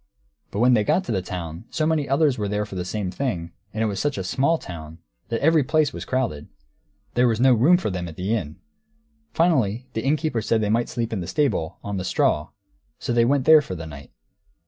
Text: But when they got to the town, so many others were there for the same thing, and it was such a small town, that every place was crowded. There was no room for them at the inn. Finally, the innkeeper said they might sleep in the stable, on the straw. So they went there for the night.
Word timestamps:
But 0.49 0.57
when 0.61 0.73
they 0.73 0.83
got 0.83 1.03
to 1.03 1.11
the 1.11 1.21
town, 1.21 1.65
so 1.69 1.85
many 1.85 2.09
others 2.09 2.35
were 2.35 2.47
there 2.47 2.65
for 2.65 2.73
the 2.73 2.83
same 2.83 3.11
thing, 3.11 3.51
and 3.71 3.83
it 3.83 3.85
was 3.85 3.99
such 3.99 4.17
a 4.17 4.23
small 4.23 4.57
town, 4.57 4.97
that 5.29 5.41
every 5.43 5.63
place 5.63 5.93
was 5.93 6.05
crowded. 6.05 6.47
There 7.13 7.27
was 7.27 7.39
no 7.39 7.53
room 7.53 7.77
for 7.77 7.91
them 7.91 8.07
at 8.07 8.15
the 8.15 8.33
inn. 8.35 8.55
Finally, 9.31 9.85
the 9.93 10.01
innkeeper 10.03 10.41
said 10.41 10.59
they 10.59 10.69
might 10.71 10.89
sleep 10.89 11.13
in 11.13 11.19
the 11.19 11.27
stable, 11.27 11.77
on 11.83 11.97
the 11.97 12.03
straw. 12.03 12.49
So 12.97 13.13
they 13.13 13.25
went 13.25 13.45
there 13.45 13.61
for 13.61 13.75
the 13.75 13.85
night. 13.85 14.09